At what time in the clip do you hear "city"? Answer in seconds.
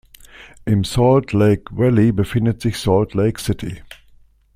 3.39-3.83